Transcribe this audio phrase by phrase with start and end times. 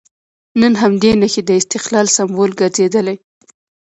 [0.61, 3.15] نن همدې نښې د استقلال سمبول ګرځېدلي.